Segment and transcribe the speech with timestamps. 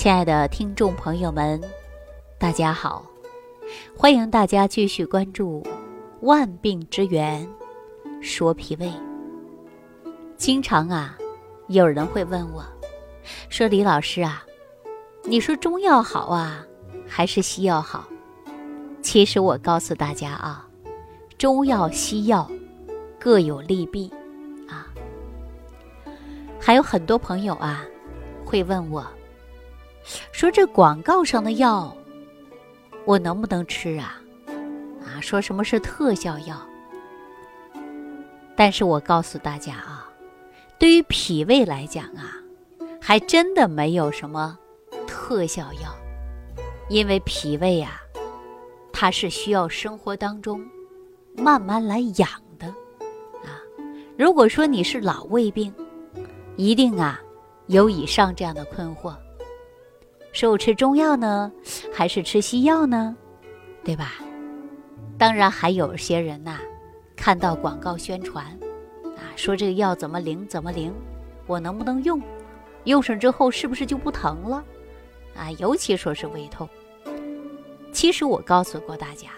[0.00, 1.60] 亲爱的听众朋友们，
[2.38, 3.04] 大家好！
[3.94, 5.62] 欢迎大家继续关注
[6.22, 7.46] 《万病之源
[8.22, 8.86] 说脾胃》。
[10.38, 11.18] 经常啊，
[11.68, 12.64] 有人会问我，
[13.50, 14.42] 说李老师啊，
[15.24, 16.64] 你说中药好啊，
[17.06, 18.08] 还是西药好？
[19.02, 20.66] 其实我告诉大家啊，
[21.36, 22.50] 中药、西药
[23.18, 24.10] 各有利弊
[24.66, 24.88] 啊。
[26.58, 27.84] 还有很多朋友啊，
[28.46, 29.06] 会问我。
[30.32, 31.96] 说这广告上的药，
[33.04, 34.20] 我能不能吃啊？
[35.04, 36.56] 啊，说什么是特效药？
[38.56, 40.08] 但是我告诉大家啊，
[40.78, 42.36] 对于脾胃来讲啊，
[43.00, 44.58] 还真的没有什么
[45.06, 45.94] 特效药，
[46.88, 48.00] 因为脾胃呀，
[48.92, 50.62] 它是需要生活当中
[51.36, 52.28] 慢慢来养
[52.58, 52.66] 的
[53.44, 53.56] 啊。
[54.18, 55.72] 如果说你是老胃病，
[56.56, 57.18] 一定啊
[57.68, 59.14] 有以上这样的困惑。
[60.32, 61.50] 是我吃中药呢，
[61.92, 63.16] 还是吃西药呢？
[63.84, 64.14] 对吧？
[65.18, 66.58] 当然还有些人呐，
[67.16, 68.44] 看到广告宣传，
[69.16, 70.92] 啊，说这个药怎么灵怎么灵，
[71.46, 72.20] 我能不能用？
[72.84, 74.64] 用上之后是不是就不疼了？
[75.36, 76.68] 啊，尤其说是胃痛。
[77.92, 79.28] 其实我告诉过大家，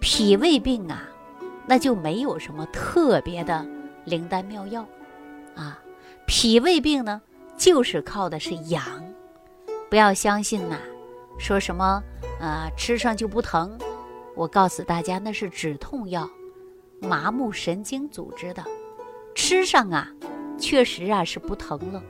[0.00, 1.08] 脾胃病啊，
[1.66, 3.66] 那就没有什么特别的
[4.04, 4.86] 灵丹妙药，
[5.54, 5.78] 啊，
[6.26, 7.20] 脾胃病呢，
[7.56, 8.82] 就是靠的是养。
[9.92, 10.78] 不要相信呐，
[11.36, 12.02] 说什么
[12.40, 13.78] 呃吃上就不疼，
[14.34, 16.26] 我告诉大家那是止痛药，
[16.98, 18.64] 麻木神经组织的，
[19.34, 20.08] 吃上啊
[20.58, 22.02] 确实啊是不疼了，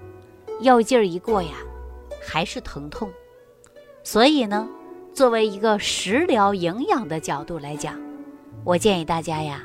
[0.61, 1.55] 药劲儿一过呀
[2.25, 3.11] 还是疼痛，
[4.05, 4.69] 所以呢，
[5.13, 8.01] 作为一个食疗营养的角度来讲，
[8.63, 9.61] 我建议大家呀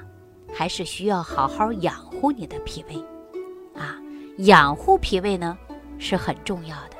[0.51, 2.95] 还是需要好好养护你的脾胃，
[3.79, 4.01] 啊，
[4.37, 5.55] 养护脾胃呢
[5.99, 6.96] 是很重要的。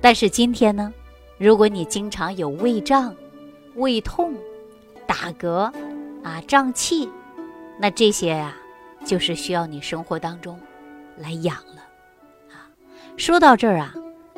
[0.00, 0.92] 但是今天呢，
[1.36, 3.14] 如果你经常有胃胀、
[3.74, 4.34] 胃痛、
[5.06, 5.72] 打嗝
[6.22, 7.08] 啊、胀气，
[7.78, 8.56] 那这些呀，
[9.04, 10.58] 就是需要你生活当中
[11.16, 11.82] 来养了
[12.50, 12.68] 啊。
[13.16, 13.94] 说到这儿啊，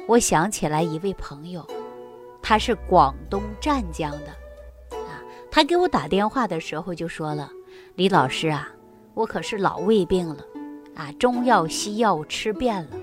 [0.08, 1.64] 我想起来一位朋友，
[2.42, 7.48] 他是广东湛江的啊，他给我打电话的时候就说了
[7.94, 8.68] ：“李老师啊，
[9.14, 10.44] 我可是老胃病了
[10.96, 12.96] 啊，中药西药吃遍了，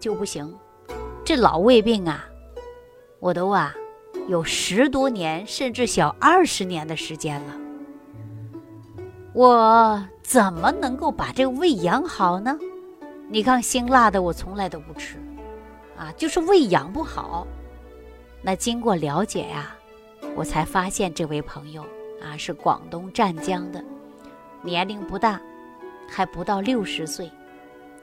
[0.00, 0.52] 就不行。”
[1.24, 2.26] 这老胃病啊，
[3.20, 3.72] 我都啊
[4.28, 7.56] 有十多年甚至小二十年的时间了。
[9.32, 12.58] 我怎么能够把这个胃养好呢？
[13.28, 15.16] 你看辛辣的我从来都不吃，
[15.96, 17.46] 啊，就是胃养不好。
[18.42, 19.76] 那经过了解呀，
[20.34, 21.82] 我才发现这位朋友
[22.20, 23.82] 啊是广东湛江的，
[24.60, 25.40] 年龄不大，
[26.10, 27.26] 还不到六十岁，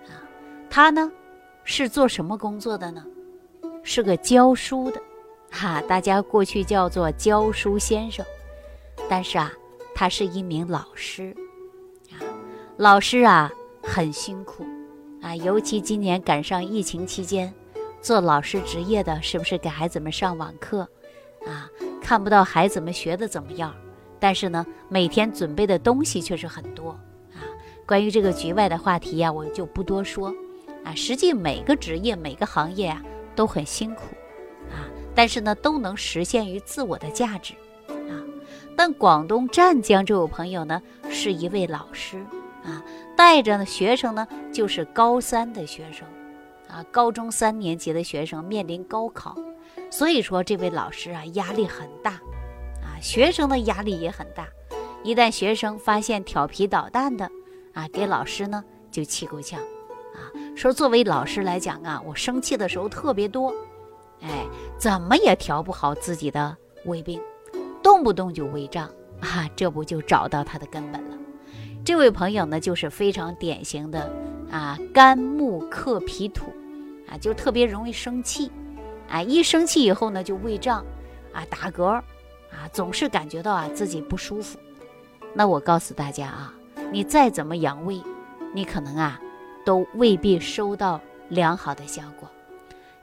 [0.07, 0.23] 啊，
[0.69, 1.11] 他呢。
[1.71, 3.05] 是做什么工作的呢？
[3.83, 4.99] 是个教书的，
[5.51, 8.25] 哈，大家过去叫做教书先生。
[9.07, 9.53] 但是啊，
[9.93, 11.31] 他是一名老师，
[12.11, 12.17] 啊，
[12.77, 13.51] 老师啊
[13.83, 14.65] 很辛苦，
[15.21, 17.53] 啊，尤其今年赶上疫情期间，
[18.01, 20.79] 做老师职业的，是不是给孩子们上网课？
[21.45, 21.69] 啊，
[22.01, 23.71] 看不到孩子们学的怎么样，
[24.19, 26.89] 但是呢，每天准备的东西却是很多，
[27.35, 27.45] 啊，
[27.85, 30.33] 关于这个局外的话题呀，我就不多说。
[30.83, 33.01] 啊，实际每个职业、每个行业啊
[33.35, 34.03] 都很辛苦，
[34.71, 37.53] 啊，但是呢都能实现于自我的价值，
[37.87, 38.17] 啊。
[38.75, 42.17] 但广东湛江这位朋友呢是一位老师，
[42.63, 42.83] 啊，
[43.15, 46.07] 带着呢学生呢就是高三的学生，
[46.67, 49.35] 啊，高中三年级的学生面临高考，
[49.91, 52.11] 所以说这位老师啊压力很大，
[52.81, 54.47] 啊，学生的压力也很大，
[55.03, 57.29] 一旦学生发现调皮捣蛋的，
[57.73, 59.59] 啊，给老师呢就气够呛。
[60.55, 63.53] 说作为老师来讲啊，我生气的时候特别多，
[64.21, 64.45] 哎，
[64.77, 67.21] 怎么也调不好自己的胃病，
[67.81, 68.89] 动不动就胃胀
[69.21, 71.17] 啊，这不就找到他的根本了。
[71.85, 74.11] 这位朋友呢，就是非常典型的
[74.51, 76.51] 啊，肝木克脾土
[77.07, 78.51] 啊，就特别容易生气，
[79.09, 80.85] 啊，一生气以后呢，就胃胀
[81.31, 84.59] 啊，打嗝啊，总是感觉到啊自己不舒服。
[85.33, 86.53] 那我告诉大家啊，
[86.91, 88.01] 你再怎么养胃，
[88.53, 89.19] 你可能啊。
[89.69, 92.27] 都未必收到良好的效果，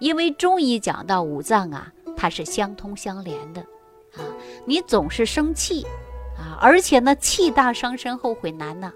[0.00, 3.60] 因为中医讲到五脏啊，它是相通相连的
[4.16, 4.26] 啊。
[4.64, 5.86] 你总是生气
[6.36, 8.92] 啊，而且呢，气大伤身，后悔难呐。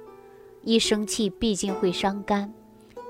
[0.62, 2.52] 一生气，毕竟会伤肝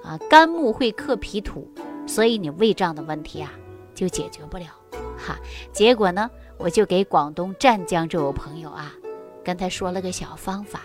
[0.04, 1.66] 啊，肝木会克脾土，
[2.06, 3.50] 所以你胃胀的问题啊，
[3.94, 4.66] 就解决不了
[5.16, 5.38] 哈。
[5.72, 8.92] 结果呢，我就给广东湛江这位朋友啊，
[9.42, 10.82] 跟他说了个小方法。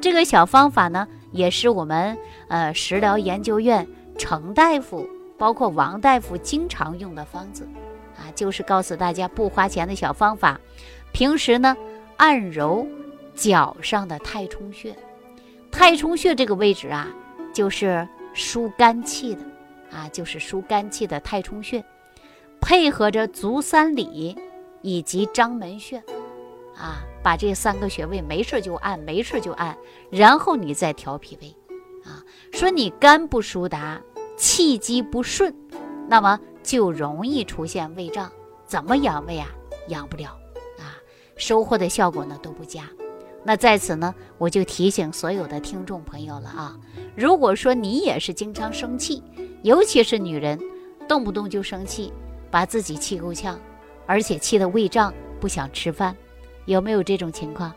[0.00, 2.16] 这个小方法呢，也是我们
[2.48, 3.86] 呃食疗研究院
[4.16, 7.68] 程大夫包括王大夫经常用的方子，
[8.16, 10.58] 啊，就是告诉大家不花钱的小方法。
[11.12, 11.76] 平时呢，
[12.16, 12.86] 按揉
[13.34, 14.96] 脚上的太冲穴，
[15.72, 17.08] 太冲穴这个位置啊，
[17.52, 19.40] 就是疏肝气的，
[19.90, 21.84] 啊，就是疏肝气的太冲穴，
[22.60, 24.36] 配合着足三里
[24.82, 25.98] 以及章门穴，
[26.76, 29.76] 啊，把这三个穴位没事就按，没事就按，
[30.10, 31.56] 然后你再调脾胃，
[32.04, 32.22] 啊，
[32.52, 34.00] 说你肝不疏达。
[34.36, 35.54] 气机不顺，
[36.08, 38.30] 那么就容易出现胃胀。
[38.66, 39.48] 怎么养胃啊？
[39.86, 40.30] 养不了
[40.76, 40.98] 啊，
[41.36, 42.82] 收获的效果呢都不佳。
[43.44, 46.76] 那在此呢，我就提醒所有的听众朋友了啊，
[47.14, 49.22] 如果说你也是经常生气，
[49.62, 50.58] 尤其是女人，
[51.06, 52.12] 动不动就生气，
[52.50, 53.56] 把自己气够呛，
[54.04, 56.16] 而且气得胃胀，不想吃饭，
[56.66, 57.72] 有没有这种情况？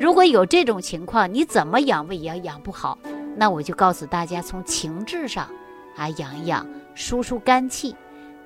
[0.00, 2.98] 如果有这种情况，你怎么养胃也养不好。
[3.36, 5.48] 那我就告诉大家，从情志上。
[5.94, 7.94] 啊，养一养，疏疏肝气，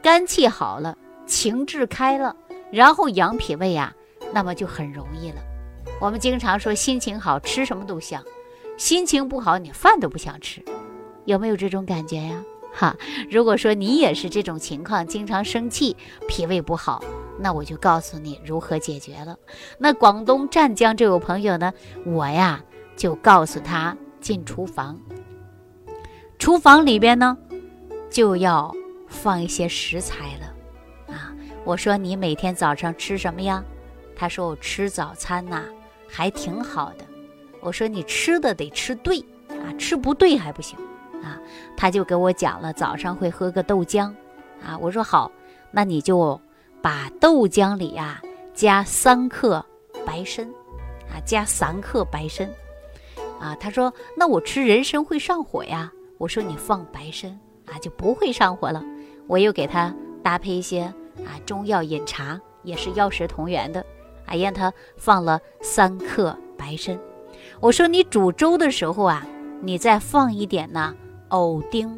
[0.03, 2.35] 肝气好了，情志开了，
[2.73, 3.94] 然后养脾胃呀，
[4.35, 5.37] 那么就很容易了。
[6.00, 8.21] 我们经常说心情好吃什么都香，
[8.77, 10.61] 心情不好你饭都不想吃，
[11.25, 12.43] 有没有这种感觉呀？
[12.78, 12.94] 哈，
[13.31, 15.96] 如果说你也是这种情况，经常生气，
[16.28, 17.02] 脾胃不好，
[17.38, 19.34] 那我就告诉你如何解决了。
[19.78, 21.73] 那广东湛江这位朋友呢，
[22.05, 22.62] 我呀
[22.94, 25.00] 就告诉他进厨房。
[26.38, 27.38] 厨房里边呢，
[28.11, 28.70] 就要
[29.08, 31.32] 放一些食材了，啊，
[31.64, 33.64] 我说你每天早上吃什么呀？
[34.14, 35.64] 他说我吃早餐呐，
[36.06, 37.06] 还挺好的。
[37.62, 39.19] 我说你吃的得吃对
[39.49, 40.78] 啊，吃不对还不行
[41.22, 41.38] 啊。
[41.76, 44.12] 他就给我讲了，早上会喝个豆浆，
[44.64, 45.30] 啊，我说好，
[45.70, 46.40] 那你就
[46.80, 48.20] 把豆浆里呀
[48.54, 49.64] 加三克
[50.06, 50.46] 白参，
[51.10, 52.48] 啊，加三克白参，
[53.38, 55.92] 啊，他说那我吃人参会上火呀。
[56.18, 57.30] 我说你放白参
[57.66, 58.82] 啊，就不会上火了。
[59.26, 60.82] 我又给他搭配一些
[61.18, 63.84] 啊中药饮茶，也是药食同源的。
[64.24, 66.98] 啊，让他放了三克白参。
[67.60, 69.26] 我说你煮粥的时候啊，
[69.60, 70.94] 你再放一点呢
[71.28, 71.88] 藕丁，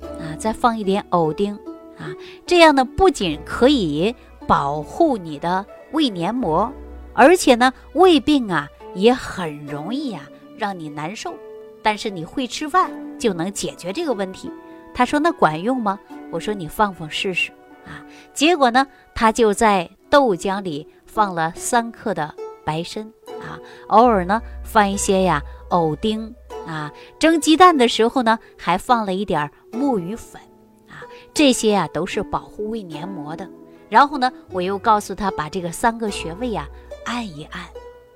[0.00, 1.54] 啊，再放一点藕丁
[1.98, 2.12] 啊，
[2.46, 4.14] 这样呢不仅可以
[4.46, 6.72] 保护你的胃黏膜，
[7.12, 10.22] 而且呢胃病啊也很容易呀
[10.56, 11.34] 让你难受。
[11.82, 14.50] 但是你会吃饭就能解决这个问题。
[14.92, 16.00] 他说：“那管用吗？”
[16.32, 17.52] 我说：“你放放试试
[17.84, 18.02] 啊。”
[18.34, 18.84] 结果呢，
[19.14, 22.34] 他就在豆浆里放了三克的
[22.64, 23.04] 白参
[23.40, 26.34] 啊，偶尔呢放一些呀藕丁
[26.66, 30.42] 啊，蒸鸡蛋的时候呢还放了一点木鱼粉
[30.88, 31.00] 啊，
[31.32, 33.48] 这些呀都是保护胃黏膜的。
[33.88, 36.66] 然后呢，我又告诉他把这个三个穴位呀
[37.04, 37.62] 按一按，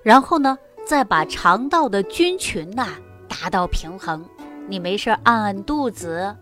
[0.03, 2.89] 然后呢再把肠道的菌群呐。
[3.29, 4.23] 达到平衡，
[4.69, 6.37] 你没事按按肚子，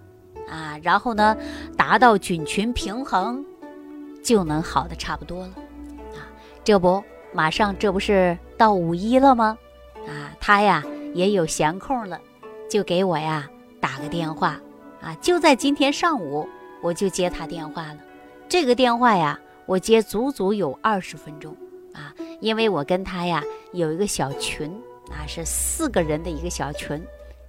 [0.49, 1.37] 啊，然后呢，
[1.77, 3.45] 达到菌群平衡，
[4.21, 5.53] 就能好的差不多了，
[6.15, 6.27] 啊，
[6.65, 9.57] 这不马上这不是到五一了吗？
[10.09, 10.83] 啊，他呀
[11.15, 12.21] 也有闲空了，
[12.69, 13.49] 就给我呀
[13.81, 14.61] 打个电话，
[15.01, 16.49] 啊，就在今天上午
[16.83, 17.99] 我就接他电话了，
[18.49, 21.57] 这个电话呀我接足足有二十分钟，
[21.93, 24.71] 啊，因为我跟他呀有一个小群。
[25.11, 26.95] 啊，是四个人的一个小群，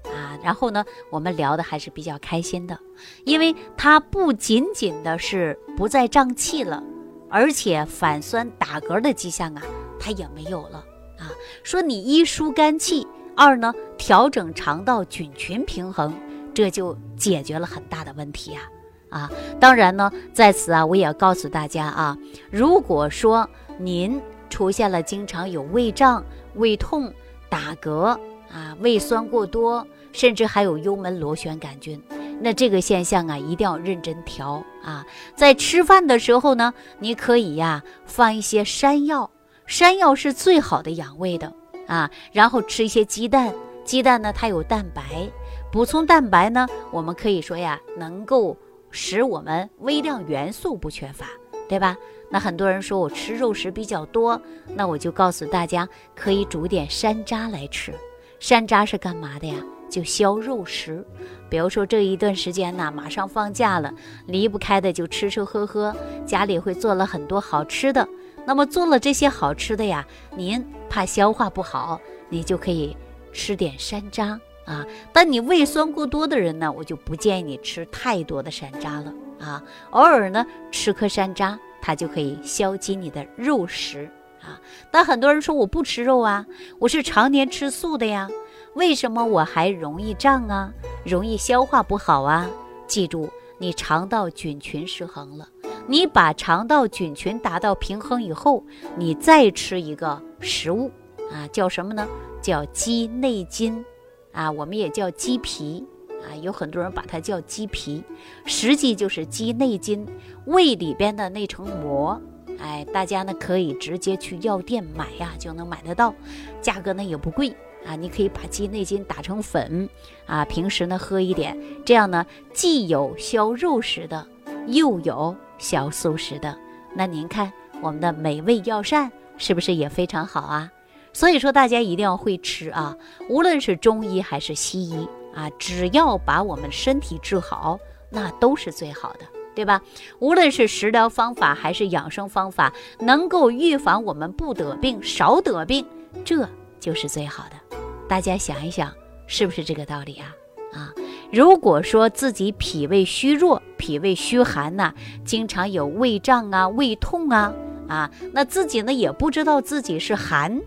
[0.05, 2.79] 啊，然后呢，我们聊的还是比较开心的，
[3.25, 6.81] 因为他不仅仅的是不再胀气了，
[7.29, 9.61] 而且反酸打嗝的迹象啊，
[9.99, 10.77] 他也没有了
[11.17, 11.27] 啊。
[11.61, 13.05] 说你一疏肝气，
[13.39, 16.13] 二呢调整肠道菌群平衡，
[16.53, 18.61] 这就解决了很大的问题呀。
[19.09, 19.31] 啊，
[19.61, 22.17] 当然呢，在此啊，我也要告诉大家啊，
[22.51, 26.21] 如果说您出现了经常有胃胀、
[26.55, 27.11] 胃痛。
[27.51, 28.15] 打嗝
[28.53, 31.99] 啊，胃酸过多，甚至还有幽门螺旋杆菌，
[32.39, 35.03] 那这个现象啊，一定要认真调啊。
[35.35, 39.31] 在吃饭的时候呢，你可以呀放一些山药，
[39.65, 41.51] 山药是最好的养胃的
[41.89, 42.09] 啊。
[42.31, 43.53] 然后吃一些鸡蛋，
[43.83, 45.29] 鸡蛋呢它有蛋白，
[45.69, 48.55] 补充蛋白呢，我们可以说呀，能够
[48.89, 51.25] 使我们微量元素不缺乏，
[51.67, 51.97] 对吧？
[52.31, 54.39] 那很多人说我吃肉食比较多，
[54.75, 57.91] 那我就告诉大家，可以煮点山楂来吃。
[58.39, 59.55] 山楂是干嘛的呀？
[59.89, 61.03] 就消肉食。
[61.49, 63.91] 比如说这一段时间呢，马上放假了，
[64.27, 65.95] 离不开的就吃吃喝喝，
[66.27, 68.07] 家里会做了很多好吃的。
[68.45, 70.05] 那么做了这些好吃的呀，
[70.35, 72.95] 您怕消化不好，你就可以
[73.31, 74.85] 吃点山楂啊。
[75.13, 79.63] 但你胃酸过多的人呢，我就不建议你吃太多的山楂了啊。
[79.91, 81.57] 偶尔呢，吃颗山楂。
[81.81, 84.59] 它就可以消积你的肉食啊！
[84.91, 86.45] 但很多人说我不吃肉啊，
[86.77, 88.27] 我是常年吃素的呀，
[88.73, 90.69] 为什么我还容易胀啊，
[91.05, 92.45] 容易消化不好啊？
[92.85, 95.47] 记住，你肠道菌群失衡了。
[95.89, 98.63] 你把肠道菌群达到平衡以后，
[98.95, 100.91] 你再吃一个食物
[101.31, 102.07] 啊，叫什么呢？
[102.43, 103.83] 叫鸡内金，
[104.31, 105.83] 啊，我们也叫鸡皮，
[106.21, 108.03] 啊，有很多人把它叫鸡皮，
[108.45, 110.05] 实际就是鸡内金，
[110.45, 112.21] 胃里边的那层膜。
[112.59, 116.13] 哎，大家呢可以直接去药店买呀，就能买得到，
[116.61, 117.49] 价格呢也不贵
[117.83, 117.95] 啊。
[117.95, 119.89] 你可以把鸡内金打成粉
[120.27, 124.27] 啊，平时呢喝一点，这样呢既有消肉食的，
[124.67, 126.57] 又有小素食的。
[126.95, 130.71] 那您看我们的美味药膳是不是也非常好啊？
[131.13, 132.97] 所以说大家一定要会吃啊，
[133.29, 139.19] 无论是中医还是西医啊，只要把我们身体治好，那都是最好的。
[139.55, 139.81] 对吧？
[140.19, 145.85] 无论是食疗方法还是养生方法，能够预防我们不得病、少得病，
[146.23, 146.47] 这
[146.79, 147.77] 就是最好的。
[148.07, 148.93] 大家想一想，
[149.27, 150.33] 是不是这个道理啊？
[150.71, 150.93] 啊，
[151.31, 154.93] 如果说自己脾胃虚弱、脾胃虚寒呐，
[155.23, 157.53] 经常有胃胀啊、胃痛啊，
[157.87, 160.59] 啊，那自己呢也不知道自己是寒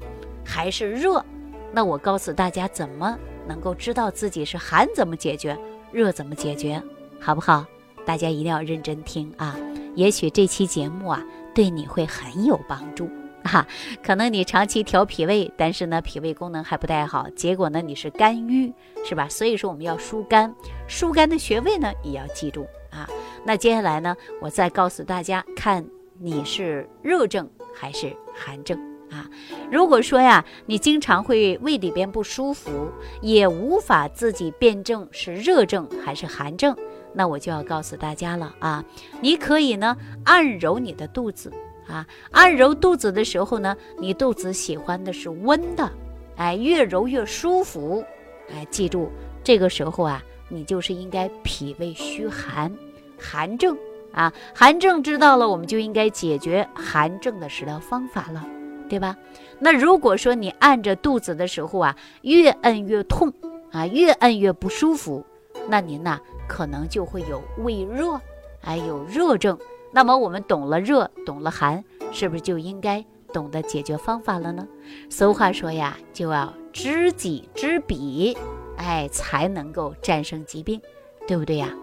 [0.44, 1.24] 还是热，
[1.72, 5.58] 那我告诉大家，怎么能够知道自己是寒怎么解决，
[5.90, 6.80] 热怎么解决，
[7.20, 7.64] 好不好？
[8.04, 9.56] 大家一定要认真听啊！
[9.94, 11.22] 也许这期节目啊，
[11.54, 13.08] 对你会很有帮助
[13.50, 13.66] 啊。
[14.02, 18.72] 可能你长期调脾胃，但是呢，脾胃功能还不太好，结果呢，你是肝郁，
[19.04, 19.28] 是吧？
[19.28, 20.54] 所以说我们要疏肝，
[20.88, 23.08] 疏肝的穴位呢，也要记住啊。
[23.44, 25.84] 那接下来呢，我再告诉大家，看
[26.18, 28.78] 你是热症还是寒症
[29.10, 29.28] 啊？
[29.70, 32.88] 如果说呀，你经常会胃里边不舒服，
[33.20, 36.76] 也无法自己辨证是热症还是寒症。
[37.14, 38.84] 那我就要告诉大家了啊，
[39.20, 41.52] 你可以呢按揉你的肚子
[41.92, 45.90] 啊，按揉肚子的时候呢，你肚子喜欢的是温的，
[46.36, 48.02] 哎，越揉越舒服，
[48.50, 49.10] 哎，记住
[49.44, 52.72] 这个时候啊，你就是应该脾胃虚寒，
[53.18, 53.76] 寒症
[54.12, 58.42] 啊，寒症知道了，我们就应该解决寒症的食疗方法了，
[58.88, 59.14] 对吧？
[59.58, 63.30] 那如果说你按着肚子的时候啊，越摁越痛
[63.70, 65.22] 啊，越摁越不舒服，
[65.68, 66.18] 那您呐。
[66.48, 68.20] 可能就会有胃热，
[68.62, 69.56] 哎有热症。
[69.92, 74.66] 那么我们懂了热，懂了寒，是不是就应该懂得解决方法了呢？
[75.10, 78.36] 俗话说呀，就要知己知彼，
[78.76, 80.80] 哎，才能够战胜疾病，
[81.26, 81.74] 对不对呀？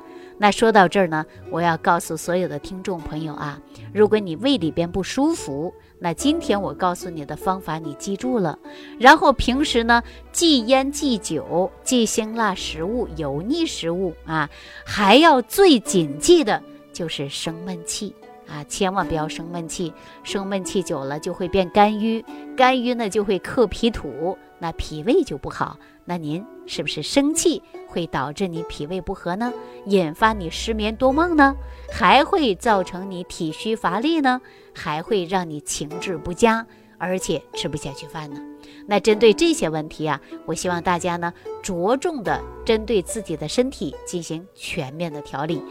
[0.41, 3.61] 那说到这儿呢，我要告诉所有的听众朋友啊，
[3.93, 8.57] 如果你胃里边不舒服，那今天我告诉你的方法你记住了，
[8.97, 10.01] 然后平时呢
[10.31, 14.49] 忌烟忌酒忌辛辣食物油腻食物啊，
[14.85, 16.63] 还要最谨记的
[16.99, 18.13] 就是生闷气
[18.45, 22.21] 啊，千万不要生闷气，生闷气久了就会变肝郁，
[22.57, 25.79] 肝郁呢就会克脾土，那脾胃就不好。
[26.03, 29.53] 那您是不是生气会导致你脾胃不和呢？
[29.85, 31.55] 引发你失眠多梦呢？
[31.89, 34.41] 还会造成你体虚乏力呢？
[34.75, 38.48] 还会让你情志不佳，而且吃不下去饭呢？
[38.87, 45.61] 那针对这些问题啊，我希望大家呢着重的针对自己的身体进行全面的调理。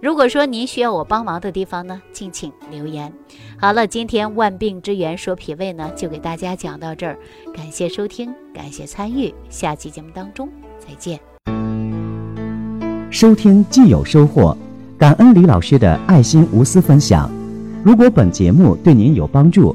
[0.00, 3.12] 如果说您需要我帮忙的地方呢，敬请留言。
[3.60, 7.18] 好了，今天万病之源说脾胃呢，就给大家讲到这儿。
[7.54, 10.48] 感谢收听，感谢参与，下期节目当中
[10.78, 11.18] 再见。
[13.10, 14.56] 收听既有收获，
[14.98, 17.30] 感恩李老师的爱心无私分享。
[17.82, 19.74] 如果本节目对您有帮助，